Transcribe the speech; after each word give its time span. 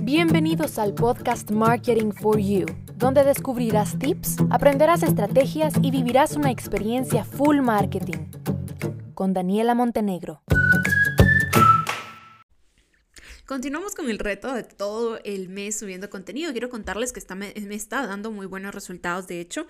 Bienvenidos 0.00 0.80
al 0.80 0.94
podcast 0.94 1.52
Marketing 1.52 2.10
for 2.10 2.40
You, 2.40 2.66
donde 2.96 3.22
descubrirás 3.22 3.96
tips, 3.96 4.38
aprenderás 4.50 5.04
estrategias 5.04 5.74
y 5.80 5.92
vivirás 5.92 6.34
una 6.34 6.50
experiencia 6.50 7.24
full 7.24 7.60
marketing. 7.60 8.26
Con 9.14 9.32
Daniela 9.32 9.76
Montenegro. 9.76 10.42
Continuamos 13.46 13.94
con 13.94 14.10
el 14.10 14.18
reto 14.18 14.52
de 14.52 14.64
todo 14.64 15.20
el 15.24 15.48
mes 15.48 15.78
subiendo 15.78 16.10
contenido. 16.10 16.50
Quiero 16.50 16.68
contarles 16.68 17.12
que 17.12 17.20
está, 17.20 17.36
me, 17.36 17.54
me 17.60 17.76
está 17.76 18.04
dando 18.06 18.32
muy 18.32 18.46
buenos 18.46 18.74
resultados, 18.74 19.28
de 19.28 19.40
hecho. 19.40 19.66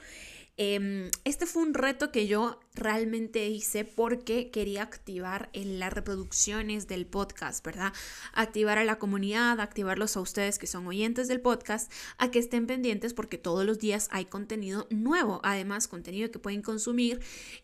Em, 0.59 1.11
este 1.25 1.47
fue 1.47 1.63
un 1.63 1.73
reto 1.73 2.13
que 2.13 2.27
yo 2.27 2.61
realmente 2.75 3.49
hice 3.49 3.85
porque 3.85 4.51
quería 4.51 4.83
activar 4.83 5.49
en 5.55 5.79
las 5.79 5.93
reproducciones 5.93 6.87
del 6.89 7.07
podcast, 7.07 7.65
¿verdad? 7.65 7.93
Activar 8.35 8.79
a 8.79 8.85
la 8.85 8.99
comunidad, 8.99 9.61
activarlos 9.61 10.17
a 10.17 10.21
ustedes 10.21 10.59
que 10.59 10.67
son 10.67 10.87
oyentes 10.87 11.29
del 11.29 11.41
podcast, 11.41 11.91
a 12.19 12.31
que 12.31 12.39
estén 12.39 12.67
pendientes 12.67 13.15
porque 13.15 13.39
todos 13.39 13.65
los 13.65 13.79
días 13.79 14.09
hay 14.11 14.27
contenido 14.27 14.87
nuevo, 14.91 15.41
además 15.43 15.89
contenido 15.89 16.31
que 16.31 16.39
pueden 16.39 16.63
consumir 16.63 17.21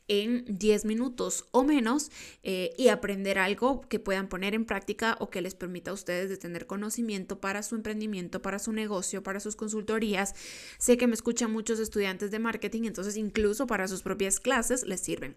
en 0.09 0.45
10 0.47 0.84
minutos 0.87 1.47
o 1.51 1.65
menos 1.65 2.11
eh, 2.43 2.75
y 2.79 2.89
aprender 2.89 3.39
algo 3.39 3.83
que 3.83 3.98
puedan 3.98 4.29
poner 4.29 4.55
en 4.55 4.65
práctica 4.65 5.17
o 5.20 5.31
que 5.31 5.43
les 5.43 5.55
permita 5.55 5.91
a 5.91 5.95
ustedes 5.95 6.31
de 6.31 6.39
tener 6.39 6.67
conocimiento 6.67 7.41
para 7.41 7.62
su 7.62 7.75
emprendimiento, 7.75 8.41
para 8.41 8.59
su 8.59 8.73
negocio, 8.73 9.23
para 9.23 9.41
sus 9.41 9.57
consultorías. 9.57 10.34
Sé 10.79 10.97
que 10.97 11.07
me 11.07 11.15
escuchan 11.15 11.53
muchos 11.53 11.79
estudiantes 11.79 12.31
de 12.31 12.39
marketing 12.39 12.78
entonces 12.87 13.17
incluso 13.17 13.67
para 13.67 13.89
sus 13.89 14.03
propias 14.03 14.41
clases 14.41 14.85
les 14.85 15.01
sirven. 15.01 15.37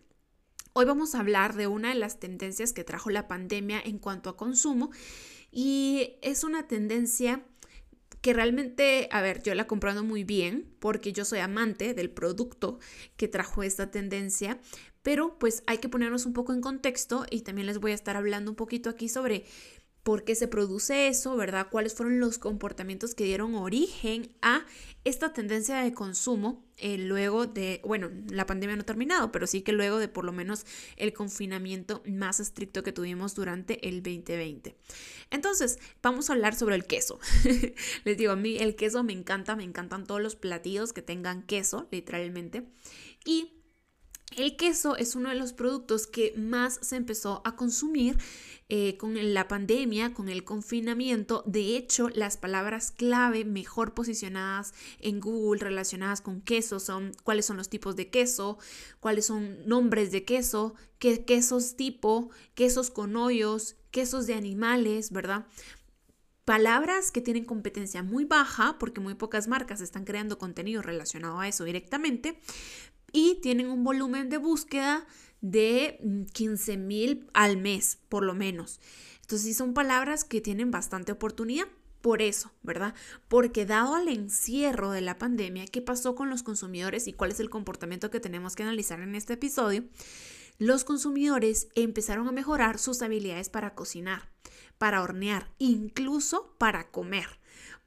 Hoy 0.74 0.86
vamos 0.86 1.16
a 1.16 1.20
hablar 1.20 1.56
de 1.56 1.68
una 1.68 1.90
de 1.90 1.96
las 1.96 2.20
tendencias 2.20 2.72
que 2.72 2.86
trajo 2.86 3.10
la 3.10 3.28
pandemia 3.28 3.82
en 3.84 3.98
cuanto 3.98 4.30
a 4.30 4.38
consumo 4.38 4.92
y 5.52 6.14
es 6.22 6.46
una 6.46 6.68
tendencia 6.68 7.44
que 8.22 8.34
realmente, 8.34 9.10
a 9.12 9.22
ver, 9.22 9.42
yo 9.44 9.54
la 9.56 9.68
comprando 9.68 10.04
muy 10.04 10.24
bien 10.24 10.74
porque 10.80 11.12
yo 11.12 11.26
soy 11.26 11.40
amante 11.40 11.94
del 11.94 12.10
producto 12.10 12.80
que 13.18 13.28
trajo 13.28 13.64
esta 13.64 13.92
tendencia, 13.92 14.60
pero 15.02 15.40
pues 15.40 15.64
hay 15.66 15.80
que 15.80 15.90
ponernos 15.90 16.26
un 16.26 16.34
poco 16.34 16.54
en 16.54 16.62
contexto 16.62 17.26
y 17.30 17.42
también 17.42 17.68
les 17.68 17.80
voy 17.80 17.92
a 17.92 17.96
estar 17.96 18.16
hablando 18.16 18.52
un 18.52 18.56
poquito 18.56 18.90
aquí 18.90 19.10
sobre 19.10 19.46
por 20.04 20.24
qué 20.24 20.36
se 20.36 20.48
produce 20.48 21.08
eso, 21.08 21.36
¿verdad? 21.36 21.68
¿Cuáles 21.70 21.94
fueron 21.94 22.20
los 22.20 22.38
comportamientos 22.38 23.14
que 23.14 23.24
dieron 23.24 23.56
origen 23.56 24.36
a 24.42 24.66
esta 25.04 25.34
tendencia 25.34 25.78
de 25.78 25.94
consumo 25.94 26.64
eh, 26.78 26.98
luego 26.98 27.46
de, 27.46 27.80
bueno, 27.84 28.10
la 28.30 28.48
pandemia 28.48 28.76
no 28.76 28.82
ha 28.82 28.86
terminado, 28.86 29.32
pero 29.32 29.46
sí 29.46 29.62
que 29.62 29.72
luego 29.72 30.00
de 30.00 30.08
por 30.08 30.26
lo 30.26 30.32
menos 30.32 30.66
el 30.98 31.14
confinamiento 31.14 32.02
más 32.08 32.40
estricto 32.40 32.82
que 32.82 32.92
tuvimos 32.92 33.36
durante 33.36 33.88
el 33.88 34.02
2020. 34.02 34.76
Entonces, 35.30 35.78
vamos 36.02 36.30
a 36.30 36.34
hablar 36.34 36.56
sobre 36.56 36.76
el 36.76 36.86
queso. 36.86 37.20
Les 38.04 38.18
digo, 38.18 38.32
a 38.32 38.36
mí 38.36 38.58
el 38.58 38.76
queso 38.76 39.04
me 39.04 39.14
encanta, 39.14 39.56
me 39.56 39.64
encantan 39.64 40.08
todos 40.08 40.22
los 40.22 40.36
platillos 40.36 40.92
que 40.92 41.04
tengan 41.04 41.44
queso, 41.44 41.88
literalmente. 41.92 42.66
Y 43.24 43.61
el 44.36 44.56
queso 44.56 44.96
es 44.96 45.16
uno 45.16 45.30
de 45.30 45.36
los 45.36 45.54
productos 45.54 46.08
que 46.08 46.34
más 46.38 46.80
se 46.82 46.96
empezó 46.96 47.42
a 47.46 47.56
consumir 47.56 48.18
eh, 48.70 48.96
con 48.98 49.34
la 49.34 49.48
pandemia, 49.48 50.14
con 50.14 50.30
el 50.30 50.46
confinamiento. 50.46 51.44
De 51.46 51.76
hecho, 51.76 52.08
las 52.10 52.38
palabras 52.38 52.92
clave 52.92 53.44
mejor 53.44 53.94
posicionadas 53.94 54.74
en 55.00 55.20
Google 55.20 55.60
relacionadas 55.60 56.22
con 56.22 56.42
queso 56.42 56.80
son 56.80 57.12
cuáles 57.24 57.46
son 57.46 57.58
los 57.58 57.70
tipos 57.70 57.96
de 57.96 58.10
queso, 58.10 58.58
cuáles 59.02 59.26
son 59.26 59.68
nombres 59.68 60.12
de 60.12 60.24
queso, 60.24 60.76
qué 61.00 61.26
quesos 61.26 61.76
tipo, 61.76 62.30
quesos 62.54 62.92
con 62.92 63.18
hoyos, 63.18 63.76
quesos 63.92 64.26
de 64.28 64.36
animales, 64.36 65.12
¿verdad? 65.12 65.46
palabras 66.46 67.12
que 67.12 67.22
tienen 67.22 67.46
competencia 67.46 68.04
muy 68.04 68.26
baja, 68.26 68.78
porque 68.80 69.00
muy 69.00 69.14
pocas 69.14 69.48
marcas 69.48 69.80
están 69.80 70.06
creando 70.06 70.38
contenido 70.38 70.82
relacionado 70.82 71.40
a 71.40 71.48
eso 71.48 71.64
directamente, 71.64 72.40
y 73.12 73.40
tienen 73.42 73.70
un 73.70 73.84
volumen 73.84 74.30
de 74.30 74.38
búsqueda 74.38 75.06
de 75.42 76.00
15 76.34 76.78
mm, 76.78 76.88
mil 76.88 77.28
al 77.34 77.58
mes, 77.58 78.00
por 78.10 78.24
lo 78.24 78.34
menos. 78.34 78.80
Entonces, 79.22 79.48
sí 79.48 79.54
son 79.54 79.74
palabras 79.74 80.24
que 80.24 80.42
tienen 80.42 80.72
bastante 80.72 81.12
oportunidad. 81.12 81.66
Por 82.02 82.24
eso, 82.24 82.52
¿verdad? 82.64 82.96
Porque 83.28 83.66
dado 83.66 83.94
al 83.94 84.08
encierro 84.08 84.90
de 84.92 85.02
la 85.02 85.20
pandemia, 85.20 85.66
¿qué 85.68 85.82
pasó 85.84 86.16
con 86.16 86.32
los 86.32 86.42
consumidores 86.42 87.08
y 87.08 87.14
cuál 87.14 87.32
es 87.32 87.40
el 87.40 87.52
comportamiento 87.52 88.10
que 88.10 88.20
tenemos 88.20 88.56
que 88.56 88.64
analizar 88.64 89.00
en 89.02 89.14
este 89.14 89.34
episodio? 89.34 89.84
Los 90.58 90.84
consumidores 90.84 91.70
empezaron 91.76 92.28
a 92.28 92.32
mejorar 92.32 92.80
sus 92.80 93.02
habilidades 93.04 93.50
para 93.50 93.76
cocinar, 93.76 94.30
para 94.78 95.02
hornear, 95.02 95.52
incluso 95.60 96.56
para 96.58 96.90
comer. 96.90 97.41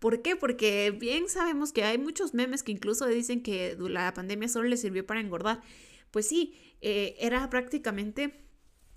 ¿Por 0.05 0.21
qué? 0.21 0.37
Porque 0.37 0.91
bien 0.91 1.31
sabemos 1.31 1.73
que 1.73 1.83
hay 1.83 1.97
muchos 1.97 2.35
memes 2.35 2.63
que 2.63 2.73
incluso 2.73 3.07
dicen 3.07 3.43
que 3.43 3.75
la 3.79 4.13
pandemia 4.13 4.49
solo 4.49 4.69
les 4.69 4.83
sirvió 4.83 5.07
para 5.07 5.21
engordar. 5.21 5.63
Pues 6.11 6.29
sí, 6.29 6.53
eh, 6.83 7.17
era 7.19 7.49
prácticamente 7.49 8.45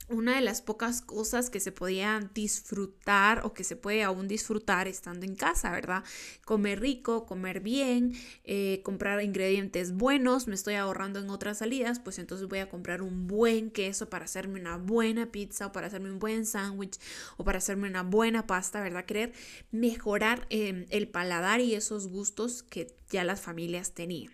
una 0.09 0.35
de 0.35 0.41
las 0.41 0.61
pocas 0.61 1.01
cosas 1.01 1.49
que 1.49 1.59
se 1.59 1.71
podían 1.71 2.31
disfrutar 2.33 3.45
o 3.45 3.53
que 3.53 3.63
se 3.63 3.75
puede 3.75 4.03
aún 4.03 4.27
disfrutar 4.27 4.87
estando 4.87 5.25
en 5.25 5.35
casa, 5.35 5.69
¿verdad? 5.71 6.03
Comer 6.45 6.79
rico, 6.79 7.25
comer 7.25 7.59
bien, 7.59 8.13
eh, 8.45 8.81
comprar 8.83 9.21
ingredientes 9.21 9.91
buenos, 9.91 10.47
me 10.47 10.55
estoy 10.55 10.75
ahorrando 10.75 11.19
en 11.19 11.29
otras 11.29 11.57
salidas, 11.57 11.99
pues 11.99 12.19
entonces 12.19 12.47
voy 12.47 12.59
a 12.59 12.69
comprar 12.69 13.01
un 13.01 13.27
buen 13.27 13.69
queso 13.69 14.09
para 14.09 14.25
hacerme 14.25 14.61
una 14.61 14.77
buena 14.77 15.31
pizza 15.31 15.67
o 15.67 15.71
para 15.73 15.87
hacerme 15.87 16.09
un 16.11 16.19
buen 16.19 16.45
sándwich 16.45 16.97
o 17.35 17.43
para 17.43 17.57
hacerme 17.57 17.89
una 17.89 18.03
buena 18.03 18.47
pasta, 18.47 18.81
¿verdad? 18.81 19.05
Querer 19.05 19.33
mejorar 19.71 20.47
em, 20.49 20.85
el 20.89 21.09
paladar 21.09 21.59
y 21.59 21.75
esos 21.75 22.07
gustos 22.07 22.63
que 22.63 22.95
ya 23.09 23.25
las 23.25 23.41
familias 23.41 23.93
tenían. 23.93 24.31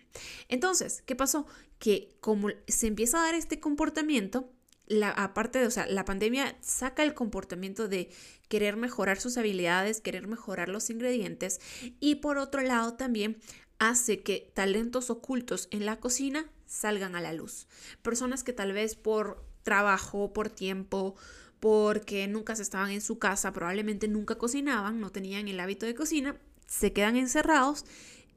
Entonces, 0.48 1.02
¿qué 1.04 1.16
pasó? 1.16 1.46
Que 1.80 2.16
como 2.20 2.48
se 2.68 2.86
empieza 2.86 3.18
a 3.18 3.26
dar 3.26 3.34
este 3.34 3.58
comportamiento, 3.58 4.52
la, 4.86 5.10
aparte 5.10 5.58
de, 5.58 5.66
o 5.66 5.70
sea, 5.70 5.86
la 5.86 6.04
pandemia 6.04 6.56
saca 6.60 7.02
el 7.02 7.14
comportamiento 7.14 7.88
de 7.88 8.10
querer 8.48 8.76
mejorar 8.76 9.18
sus 9.20 9.36
habilidades, 9.38 10.00
querer 10.00 10.26
mejorar 10.26 10.68
los 10.68 10.90
ingredientes 10.90 11.60
y 12.00 12.16
por 12.16 12.38
otro 12.38 12.62
lado 12.62 12.94
también 12.94 13.38
hace 13.78 14.22
que 14.22 14.52
talentos 14.54 15.10
ocultos 15.10 15.68
en 15.70 15.86
la 15.86 15.96
cocina 16.00 16.50
salgan 16.66 17.16
a 17.16 17.20
la 17.20 17.32
luz. 17.32 17.66
Personas 18.02 18.44
que 18.44 18.52
tal 18.52 18.72
vez 18.72 18.94
por 18.94 19.44
trabajo, 19.62 20.32
por 20.32 20.50
tiempo, 20.50 21.16
porque 21.60 22.28
nunca 22.28 22.54
se 22.56 22.62
estaban 22.62 22.90
en 22.90 23.00
su 23.00 23.18
casa, 23.18 23.52
probablemente 23.52 24.06
nunca 24.06 24.36
cocinaban, 24.36 25.00
no 25.00 25.10
tenían 25.10 25.48
el 25.48 25.60
hábito 25.60 25.86
de 25.86 25.94
cocina, 25.94 26.36
se 26.66 26.92
quedan 26.92 27.16
encerrados 27.16 27.84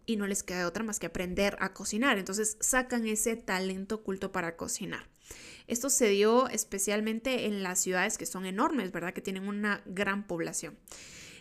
y 0.05 0.15
no 0.15 0.27
les 0.27 0.43
queda 0.43 0.67
otra 0.67 0.83
más 0.83 0.99
que 0.99 1.07
aprender 1.07 1.57
a 1.59 1.73
cocinar. 1.73 2.17
Entonces 2.17 2.57
sacan 2.61 3.05
ese 3.05 3.35
talento 3.35 3.95
oculto 3.95 4.31
para 4.31 4.55
cocinar. 4.55 5.09
Esto 5.67 5.89
se 5.89 6.09
dio 6.09 6.47
especialmente 6.47 7.45
en 7.45 7.63
las 7.63 7.79
ciudades 7.79 8.17
que 8.17 8.25
son 8.25 8.45
enormes, 8.45 8.91
¿verdad? 8.91 9.13
Que 9.13 9.21
tienen 9.21 9.47
una 9.47 9.81
gran 9.85 10.25
población. 10.25 10.77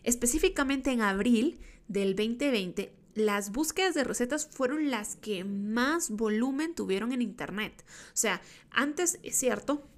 Específicamente 0.02 0.90
en 0.92 1.00
abril 1.00 1.60
del 1.88 2.16
2020, 2.16 2.92
las 3.14 3.50
búsquedas 3.50 3.94
de 3.94 4.04
recetas 4.04 4.48
fueron 4.50 4.90
las 4.90 5.16
que 5.16 5.42
más 5.44 6.10
volumen 6.10 6.74
tuvieron 6.74 7.12
en 7.12 7.22
Internet. 7.22 7.84
O 7.88 8.16
sea, 8.16 8.42
antes 8.70 9.18
es 9.22 9.36
cierto, 9.36 9.88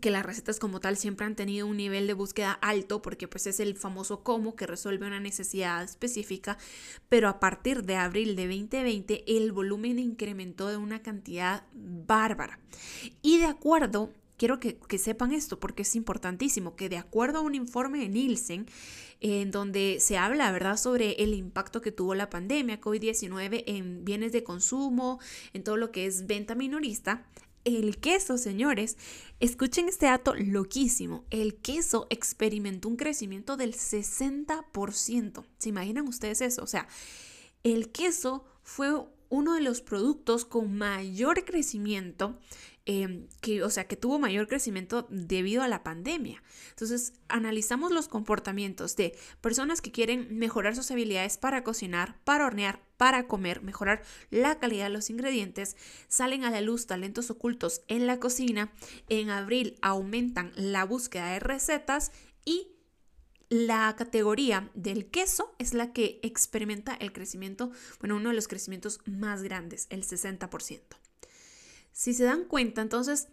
que 0.00 0.10
las 0.10 0.24
recetas 0.24 0.58
como 0.58 0.80
tal 0.80 0.96
siempre 0.96 1.26
han 1.26 1.34
tenido 1.34 1.66
un 1.66 1.76
nivel 1.76 2.06
de 2.06 2.12
búsqueda 2.12 2.52
alto 2.52 3.00
porque 3.00 3.26
pues 3.26 3.46
es 3.46 3.58
el 3.58 3.76
famoso 3.76 4.22
cómo 4.22 4.54
que 4.54 4.66
resuelve 4.66 5.06
una 5.06 5.20
necesidad 5.20 5.82
específica, 5.82 6.58
pero 7.08 7.28
a 7.28 7.40
partir 7.40 7.84
de 7.84 7.96
abril 7.96 8.36
de 8.36 8.46
2020 8.46 9.24
el 9.36 9.52
volumen 9.52 9.98
incrementó 9.98 10.68
de 10.68 10.76
una 10.76 11.02
cantidad 11.02 11.64
bárbara. 11.72 12.60
Y 13.22 13.38
de 13.38 13.46
acuerdo, 13.46 14.12
quiero 14.36 14.60
que, 14.60 14.78
sepan 14.98 15.32
esto 15.32 15.58
porque 15.58 15.82
es 15.82 15.96
importantísimo, 15.96 16.76
que 16.76 16.88
de 16.88 16.98
acuerdo 16.98 17.38
a 17.38 17.42
un 17.42 17.54
informe 17.54 17.98
de 17.98 18.08
Nielsen, 18.08 18.66
en 19.20 19.50
donde 19.50 19.98
se 20.00 20.16
habla, 20.16 20.52
¿verdad?, 20.52 20.76
sobre 20.76 21.12
el 21.22 21.34
impacto 21.34 21.80
que 21.80 21.92
tuvo 21.92 22.14
la 22.14 22.30
pandemia 22.30 22.80
COVID-19 22.80 23.64
en 23.66 24.04
bienes 24.04 24.32
de 24.32 24.44
consumo, 24.44 25.18
en 25.52 25.64
todo 25.64 25.76
lo 25.76 25.90
que 25.90 26.06
es 26.06 26.26
venta 26.26 26.54
minorista, 26.54 27.26
el 27.64 27.98
queso, 27.98 28.38
señores, 28.38 28.96
escuchen 29.40 29.88
este 29.88 30.06
dato 30.06 30.34
loquísimo. 30.34 31.24
El 31.30 31.56
queso 31.56 32.06
experimentó 32.10 32.88
un 32.88 32.96
crecimiento 32.96 33.56
del 33.56 33.74
60%. 33.74 35.44
¿Se 35.58 35.68
imaginan 35.68 36.08
ustedes 36.08 36.40
eso? 36.40 36.62
O 36.62 36.66
sea, 36.66 36.88
el 37.62 37.90
queso 37.90 38.44
fue 38.62 38.90
uno 39.28 39.54
de 39.54 39.60
los 39.60 39.82
productos 39.82 40.44
con 40.44 40.76
mayor 40.76 41.44
crecimiento 41.44 42.38
Em, 42.90 43.28
que, 43.42 43.62
o 43.62 43.68
sea, 43.68 43.86
que 43.86 43.96
tuvo 43.96 44.18
mayor 44.18 44.48
crecimiento 44.48 45.06
debido 45.10 45.60
a 45.60 45.68
la 45.68 45.82
pandemia. 45.82 46.42
Entonces, 46.70 47.12
analizamos 47.28 47.92
los 47.92 48.08
comportamientos 48.08 48.96
de 48.96 49.14
personas 49.42 49.82
que 49.82 49.92
quieren 49.92 50.38
mejorar 50.38 50.74
sus 50.74 50.90
habilidades 50.90 51.36
para 51.36 51.64
cocinar, 51.64 52.18
para 52.24 52.46
hornear, 52.46 52.80
para 52.96 53.28
comer, 53.28 53.60
mejorar 53.60 54.02
la 54.30 54.58
calidad 54.58 54.84
de 54.84 54.94
los 54.94 55.10
ingredientes, 55.10 55.76
salen 56.08 56.44
a 56.44 56.50
la 56.50 56.62
luz 56.62 56.86
talentos 56.86 57.30
ocultos 57.30 57.82
en 57.88 58.06
la 58.06 58.18
cocina, 58.20 58.72
en 59.10 59.28
abril 59.28 59.76
aumentan 59.82 60.52
la 60.56 60.84
búsqueda 60.84 61.32
de 61.32 61.40
recetas 61.40 62.10
y 62.46 62.68
la 63.50 63.94
categoría 63.98 64.70
del 64.72 65.10
queso 65.10 65.54
es 65.58 65.74
la 65.74 65.92
que 65.92 66.20
experimenta 66.22 66.94
el 66.94 67.12
crecimiento, 67.12 67.70
bueno, 68.00 68.16
uno 68.16 68.30
de 68.30 68.34
los 68.34 68.48
crecimientos 68.48 69.00
más 69.04 69.42
grandes, 69.42 69.88
el 69.90 70.06
60%. 70.06 71.07
Si 71.98 72.14
se 72.14 72.22
dan 72.22 72.44
cuenta, 72.44 72.80
entonces, 72.80 73.26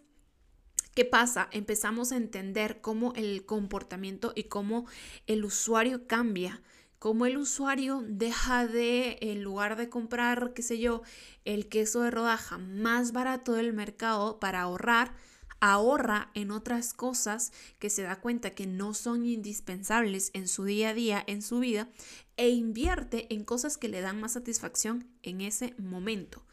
¿qué 0.96 1.04
pasa? 1.04 1.48
Empezamos 1.52 2.10
a 2.10 2.16
entender 2.16 2.80
cómo 2.80 3.12
el 3.14 3.46
comportamiento 3.46 4.32
y 4.34 4.48
cómo 4.48 4.86
el 5.28 5.44
usuario 5.44 6.08
cambia 6.08 6.60
cómo 6.98 7.26
el 7.26 7.36
usuario 7.36 8.02
deja 8.04 8.66
de, 8.66 9.18
en 9.20 9.44
lugar 9.44 9.76
de 9.76 9.88
comprar, 9.88 10.52
qué 10.54 10.62
sé 10.62 10.80
yo, 10.80 11.02
el 11.44 11.68
queso 11.68 12.00
de 12.00 12.10
rodaja 12.10 12.58
más 12.58 13.12
barato 13.12 13.52
del 13.52 13.72
mercado 13.72 14.40
para 14.40 14.62
ahorrar, 14.62 15.14
ahorra 15.60 16.30
en 16.34 16.50
otras 16.50 16.92
cosas 16.92 17.52
que 17.78 17.90
se 17.90 18.02
da 18.02 18.20
cuenta 18.20 18.50
que 18.50 18.66
no 18.66 18.94
son 18.94 19.24
indispensables 19.26 20.30
en 20.34 20.48
su 20.48 20.64
día 20.64 20.88
a 20.88 20.94
día, 20.94 21.24
en 21.26 21.42
su 21.42 21.60
vida, 21.60 21.88
e 22.36 22.50
invierte 22.50 23.32
en 23.32 23.44
cosas 23.44 23.76
que 23.76 23.88
le 23.88 24.00
dan 24.00 24.20
más 24.20 24.32
satisfacción 24.32 25.06
en 25.22 25.40
ese 25.40 25.74
momento. 25.78 26.44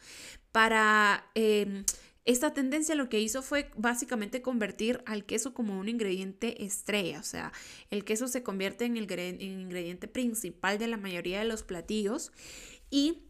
Para 0.52 1.26
em, 1.34 1.84
esta 2.24 2.54
tendencia 2.54 2.94
lo 2.94 3.08
que 3.08 3.20
hizo 3.20 3.42
fue 3.42 3.70
básicamente 3.76 4.40
convertir 4.40 5.02
al 5.04 5.24
queso 5.24 5.52
como 5.52 5.78
un 5.78 5.88
ingrediente 5.88 6.64
estrella, 6.64 7.20
o 7.20 7.24
sea, 7.24 7.52
el 7.90 8.04
queso 8.04 8.28
se 8.28 8.42
convierte 8.42 8.86
en 8.86 8.96
el 8.96 9.42
ingrediente 9.42 10.08
principal 10.08 10.78
de 10.78 10.88
la 10.88 10.96
mayoría 10.96 11.40
de 11.40 11.44
los 11.44 11.62
platillos 11.62 12.32
y 12.90 13.23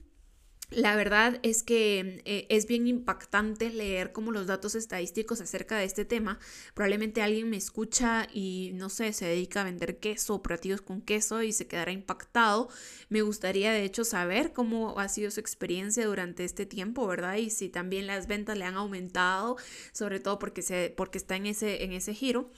la 0.75 0.97
verdad 0.97 1.39
es 1.43 1.63
que 1.63 2.23
eh, 2.25 2.47
es 2.49 2.67
bien 2.67 2.87
impactante 2.87 3.71
leer 3.71 4.13
como 4.13 4.33
los 4.33 4.47
datos 4.47 4.75
estadísticos 4.75 5.41
acerca 5.41 5.77
de 5.77 5.85
este 5.85 6.05
tema. 6.05 6.39
Probablemente 6.75 7.23
alguien 7.23 7.51
me 7.51 7.57
escucha 7.57 8.29
y 8.33 8.73
no 8.75 8.89
sé, 8.89 9.13
se 9.13 9.27
dedica 9.27 9.61
a 9.61 9.65
vender 9.65 9.99
queso 9.99 10.43
platillos 10.43 10.81
con 10.81 11.01
queso 11.01 11.43
y 11.43 11.53
se 11.53 11.67
quedará 11.67 11.93
impactado. 11.93 12.69
Me 13.09 13.23
gustaría 13.23 13.73
de 13.73 13.85
hecho 13.85 14.05
saber 14.05 14.53
cómo 14.53 14.99
ha 14.99 15.09
sido 15.09 15.31
su 15.31 15.41
experiencia 15.41 16.07
durante 16.07 16.45
este 16.45 16.67
tiempo, 16.67 17.07
¿verdad? 17.07 17.37
Y 17.37 17.51
si 17.51 17.69
también 17.69 18.07
las 18.07 18.27
ventas 18.27 18.57
le 18.59 18.65
han 18.65 18.75
aumentado, 18.75 19.57
sobre 19.93 20.21
todo 20.21 20.39
porque, 20.39 20.63
se, 20.63 20.93
porque 20.97 21.19
está 21.19 21.37
en 21.37 21.47
ese, 21.47 21.85
en 21.85 21.93
ese 21.93 22.15
giro. 22.15 22.51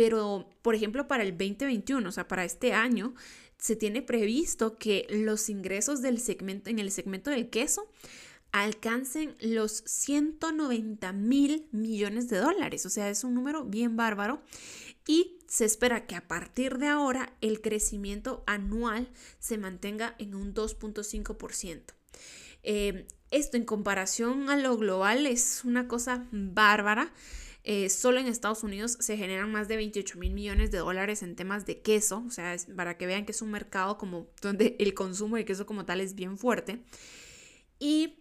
Pero, 0.00 0.48
por 0.62 0.74
ejemplo, 0.74 1.06
para 1.06 1.24
el 1.24 1.32
2021, 1.32 2.08
o 2.08 2.10
sea, 2.10 2.26
para 2.26 2.46
este 2.46 2.72
año, 2.72 3.14
se 3.58 3.76
tiene 3.76 4.00
previsto 4.00 4.78
que 4.78 5.06
los 5.10 5.50
ingresos 5.50 6.00
del 6.00 6.18
segmento, 6.20 6.70
en 6.70 6.78
el 6.78 6.90
segmento 6.90 7.28
del 7.28 7.50
queso 7.50 7.86
alcancen 8.50 9.36
los 9.40 9.82
190 9.84 11.12
mil 11.12 11.68
millones 11.70 12.30
de 12.30 12.38
dólares. 12.38 12.86
O 12.86 12.88
sea, 12.88 13.10
es 13.10 13.24
un 13.24 13.34
número 13.34 13.66
bien 13.66 13.98
bárbaro. 13.98 14.40
Y 15.06 15.36
se 15.46 15.66
espera 15.66 16.06
que 16.06 16.16
a 16.16 16.26
partir 16.26 16.78
de 16.78 16.86
ahora 16.86 17.34
el 17.42 17.60
crecimiento 17.60 18.42
anual 18.46 19.10
se 19.38 19.58
mantenga 19.58 20.14
en 20.18 20.34
un 20.34 20.54
2.5%. 20.54 21.92
Eh, 22.62 23.06
esto 23.30 23.58
en 23.58 23.66
comparación 23.66 24.48
a 24.48 24.56
lo 24.56 24.78
global 24.78 25.26
es 25.26 25.60
una 25.62 25.88
cosa 25.88 26.26
bárbara. 26.32 27.12
Eh, 27.62 27.90
solo 27.90 28.20
en 28.20 28.26
Estados 28.26 28.62
Unidos 28.62 28.96
se 29.00 29.16
generan 29.16 29.52
más 29.52 29.68
de 29.68 29.76
28 29.76 30.18
mil 30.18 30.32
millones 30.32 30.70
de 30.70 30.78
dólares 30.78 31.22
en 31.22 31.36
temas 31.36 31.66
de 31.66 31.82
queso, 31.82 32.24
o 32.26 32.30
sea, 32.30 32.56
para 32.74 32.96
que 32.96 33.06
vean 33.06 33.26
que 33.26 33.32
es 33.32 33.42
un 33.42 33.50
mercado 33.50 33.98
como 33.98 34.28
donde 34.40 34.76
el 34.78 34.94
consumo 34.94 35.36
de 35.36 35.44
queso 35.44 35.66
como 35.66 35.84
tal 35.84 36.00
es 36.00 36.14
bien 36.14 36.38
fuerte. 36.38 36.82
Y 37.78 38.20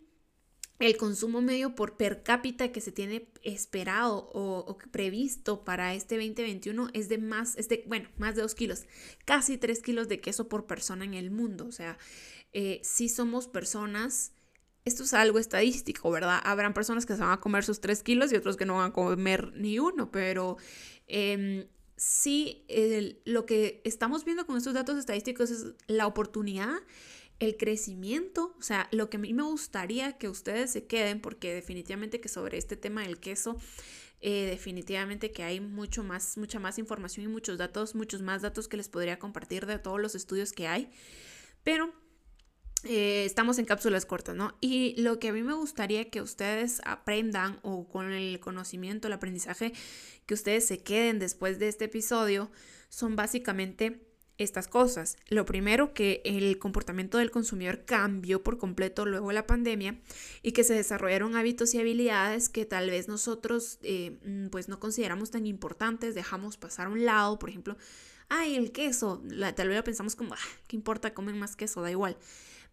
el 0.80 0.96
consumo 0.96 1.42
medio 1.42 1.76
por 1.76 1.98
per 1.98 2.24
cápita 2.24 2.72
que 2.72 2.80
se 2.80 2.94
tiene 2.94 3.30
esperado 3.44 4.30
o, 4.34 4.78
previsto 4.92 5.66
para 5.66 5.94
este 5.94 6.16
2021 6.16 6.90
es 6.94 7.10
de 7.10 7.18
más, 7.18 7.58
es 7.58 7.68
de, 7.68 7.84
bueno, 7.88 8.10
más 8.18 8.36
de 8.36 8.42
2 8.42 8.56
kilos, 8.56 8.86
casi 9.26 9.58
3 9.58 9.82
kilos 9.82 10.08
de 10.08 10.22
queso 10.22 10.48
por 10.48 10.68
persona 10.68 11.04
en 11.04 11.14
el 11.14 11.32
mundo. 11.32 11.66
O 11.68 11.72
sea, 11.74 11.98
eh, 12.54 12.80
si 12.84 13.10
somos 13.10 13.48
personas 13.48 14.32
esto 14.86 15.04
es 15.04 15.14
algo 15.14 15.40
estadístico, 15.40 16.10
¿verdad? 16.10 16.40
Habrán 16.44 16.74
personas 16.74 17.06
que 17.06 17.16
se 17.16 17.22
van 17.22 17.32
a 17.32 17.40
comer 17.40 17.64
sus 17.64 17.82
3 17.82 18.02
kilos 18.04 18.32
y 18.32 18.36
otros 18.36 18.58
que 18.58 18.66
no 18.66 18.76
van 18.76 18.92
a 18.92 18.94
comer 18.94 19.54
ni 19.56 19.80
uno, 19.80 20.12
pero 20.12 20.58
em, 21.08 21.68
sí, 21.98 22.66
lo 23.26 23.46
que 23.46 23.82
estamos 23.84 24.26
viendo 24.26 24.46
con 24.46 24.58
estos 24.58 24.74
datos 24.74 24.98
estadísticos 24.98 25.52
es 25.52 25.66
la 25.88 26.08
oportunidad, 26.08 26.80
el 27.40 27.58
crecimiento, 27.58 28.56
o 28.58 28.62
sea, 28.62 28.88
lo 28.92 29.10
que 29.10 29.18
a 29.18 29.20
mí 29.20 29.34
me 29.34 29.44
gustaría 29.44 30.18
que 30.18 30.28
ustedes 30.28 30.72
se 30.72 30.86
queden, 30.88 31.22
porque 31.22 31.54
definitivamente 31.54 32.20
que 32.20 32.28
sobre 32.28 32.58
este 32.58 32.76
tema 32.76 33.04
del 33.04 33.20
queso, 33.20 33.58
eh, 34.22 34.48
definitivamente 34.50 35.32
que 35.32 35.44
hay 35.44 35.62
mucho 35.62 36.04
más, 36.04 36.38
mucha 36.38 36.60
más 36.60 36.78
información 36.78 37.26
y 37.26 37.30
muchos 37.30 37.58
datos, 37.58 37.96
muchos 37.96 38.22
más 38.22 38.42
datos 38.42 38.68
que 38.68 38.76
les 38.76 38.90
podría 38.90 39.20
compartir 39.20 39.66
de 39.66 39.80
todos 39.80 40.02
los 40.02 40.16
estudios 40.16 40.52
que 40.52 40.68
hay, 40.68 40.92
pero 41.64 41.94
eh, 42.84 43.26
estamos 43.26 43.60
en 43.60 43.66
cápsulas 43.66 44.06
cortas, 44.06 44.36
¿no? 44.36 44.56
Y 44.62 44.96
lo 45.02 45.20
que 45.20 45.30
a 45.30 45.34
mí 45.34 45.44
me 45.44 45.54
gustaría 45.54 46.10
que 46.10 46.22
ustedes 46.22 46.82
aprendan 46.86 47.60
o 47.62 47.88
con 47.88 48.12
el 48.12 48.40
conocimiento, 48.40 49.08
el 49.08 49.14
aprendizaje, 49.14 49.74
que 50.26 50.34
ustedes 50.34 50.66
se 50.66 50.80
queden 50.80 51.20
después 51.20 51.60
de 51.60 51.68
este 51.68 51.86
episodio, 51.86 52.52
son 52.90 53.16
básicamente 53.16 54.06
estas 54.40 54.68
cosas. 54.68 55.18
Lo 55.28 55.46
primero, 55.46 55.94
que 55.94 56.22
el 56.24 56.58
comportamiento 56.60 57.18
del 57.18 57.30
consumidor 57.30 57.84
cambió 57.84 58.42
por 58.42 58.58
completo 58.58 59.06
luego 59.06 59.28
de 59.28 59.34
la 59.34 59.46
pandemia 59.46 60.00
y 60.42 60.54
que 60.54 60.64
se 60.64 60.74
desarrollaron 60.74 61.36
hábitos 61.36 61.74
y 61.74 61.80
habilidades 61.80 62.48
que 62.48 62.66
tal 62.66 62.90
vez 62.90 63.08
nosotros 63.10 63.80
eh, 63.84 64.18
mm, 64.24 64.48
pues 64.48 64.70
no 64.70 64.80
consideramos 64.80 65.32
tan 65.32 65.46
importantes, 65.46 66.16
dejamos 66.16 66.56
pasar 66.58 66.88
a 66.88 66.90
un 66.90 67.04
lado, 67.06 67.38
por 67.38 67.50
ejemplo, 67.50 67.78
ay, 68.30 68.56
el 68.56 68.72
queso, 68.72 69.22
tal 69.56 69.68
vez 69.68 69.78
lo 69.78 69.84
pensamos 69.84 70.16
como, 70.16 70.34
ah, 70.34 70.38
¿qué 70.68 70.76
importa? 70.76 71.14
Comen 71.14 71.38
más 71.38 71.56
queso, 71.56 71.82
da 71.82 71.92
igual. 71.92 72.18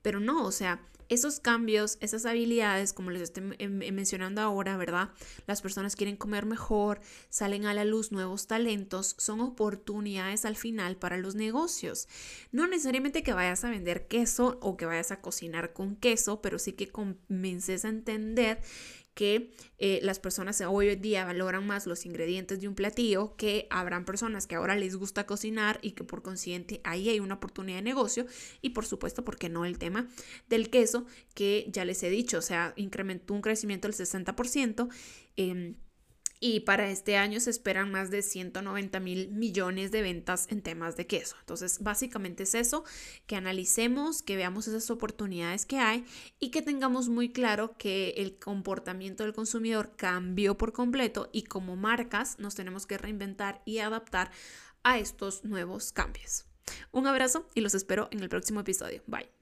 Pero 0.07 0.21
no, 0.21 0.45
o 0.45 0.53
sea, 0.53 0.81
esos 1.09 1.41
cambios, 1.41 1.99
esas 2.01 2.27
habilidades, 2.27 2.93
como 2.93 3.11
les 3.11 3.23
estoy 3.23 3.57
em, 3.59 3.79
mencionando 3.93 4.41
ahora, 4.41 4.77
¿verdad? 4.77 5.11
Las 5.49 5.63
personas 5.63 5.97
quieren 5.97 6.17
comer 6.17 6.47
mejor, 6.47 7.01
salen 7.29 7.67
a 7.67 7.75
la 7.75 7.85
luz 7.85 8.13
nuevos 8.13 8.47
talentos, 8.47 9.17
son 9.19 9.41
oportunidades 9.41 10.45
al 10.45 10.55
final 10.55 10.97
para 10.97 11.17
los 11.17 11.35
negocios. 11.35 12.07
No 12.53 12.69
necesariamente 12.69 13.25
que 13.25 13.33
vayas 13.33 13.65
a 13.65 13.71
vender 13.71 14.07
queso 14.07 14.61
o 14.63 14.77
que 14.77 14.87
vayas 14.87 15.11
a 15.11 15.21
cocinar 15.21 15.73
con 15.73 15.97
queso, 15.97 16.41
pero 16.41 16.61
sí 16.61 16.75
que 16.75 16.87
comiences 16.87 17.85
a 17.85 17.89
entender 17.89 18.61
que 19.17 19.51
eh, 19.79 19.99
las 20.03 20.19
personas 20.19 20.61
hoy 20.61 20.91
en 20.91 21.01
día 21.01 21.25
valoran 21.25 21.67
más 21.67 21.87
los 21.87 22.05
ingredientes 22.05 22.61
de 22.61 22.69
un 22.69 22.75
platillo, 22.75 23.35
que 23.37 23.67
habrán 23.71 24.05
personas 24.05 24.47
que 24.47 24.57
ahora 24.57 24.77
les 24.77 24.95
gusta 24.95 25.25
cocinar 25.25 25.79
y 25.81 25.93
que 25.93 26.05
por 26.05 26.21
consiguiente 26.21 26.83
ahí 26.85 27.09
hay 27.09 27.19
una 27.19 27.37
oportunidad 27.37 27.79
de 27.79 27.83
negocio 27.83 28.27
y 28.61 28.71
por 28.71 28.85
supuesto, 28.85 29.25
porque 29.25 29.49
no 29.49 29.65
el 29.65 29.79
tema 29.79 30.07
del 30.51 30.69
queso 30.69 31.07
que 31.35 31.67
ya 31.73 31.87
les 31.87 32.03
he 32.03 32.11
dicho, 32.11 32.37
o 32.39 32.43
sea, 32.43 32.75
incrementó 32.77 33.33
un 33.33 33.41
crecimiento 33.41 33.89
del 33.89 33.97
60%. 33.97 34.89
Y 36.49 36.61
para 36.61 36.89
este 36.89 37.17
año 37.17 37.41
se 37.41 37.51
esperan 37.51 37.91
más 37.91 38.13
de 38.13 38.23
190 38.23 39.01
mil 39.01 39.31
millones 39.33 39.91
de 39.91 40.01
ventas 40.01 40.47
en 40.49 40.63
temas 40.63 40.97
de 40.97 41.05
queso. 41.09 41.35
Entonces, 41.41 41.81
básicamente 41.81 42.45
es 42.45 42.55
eso, 42.55 42.85
que 43.27 43.35
analicemos, 43.35 44.23
que 44.23 44.37
veamos 44.37 44.69
esas 44.69 44.89
oportunidades 44.93 45.67
que 45.67 45.81
hay 45.81 46.05
y 46.39 46.53
que 46.53 46.63
tengamos 46.63 47.09
muy 47.09 47.33
claro 47.33 47.77
que 47.77 48.11
el 48.19 48.39
comportamiento 48.39 49.25
del 49.25 49.33
consumidor 49.33 49.97
cambió 49.97 50.57
por 50.57 50.73
completo 50.73 51.31
y 51.33 51.43
como 51.43 51.75
marcas 51.75 52.39
nos 52.39 52.55
tenemos 52.55 52.87
que 52.87 52.97
reinventar 52.97 53.61
y 53.65 53.79
adaptar 53.79 54.31
a 54.85 55.01
estos 55.01 55.43
nuevos 55.43 55.91
cambios. 55.91 56.45
Un 56.93 57.09
abrazo 57.09 57.49
y 57.57 57.61
los 57.61 57.75
espero 57.75 58.07
en 58.13 58.21
el 58.21 58.29
próximo 58.29 58.61
episodio. 58.61 59.03
Bye. 59.09 59.36